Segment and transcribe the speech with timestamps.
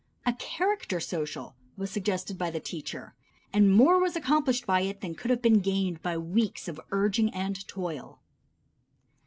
[0.25, 3.13] A character social was suggested by the teacher,
[3.53, 7.29] and more was accomplished by it than could have been gained by weeks of urging
[7.35, 8.19] and toil.